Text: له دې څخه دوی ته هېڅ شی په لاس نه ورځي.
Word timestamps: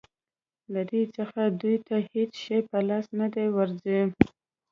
له 0.73 0.81
دې 0.91 1.03
څخه 1.17 1.41
دوی 1.61 1.75
ته 1.87 1.95
هېڅ 2.11 2.31
شی 2.43 2.59
په 2.69 2.77
لاس 2.87 3.05
نه 3.19 3.27
ورځي. 3.55 3.99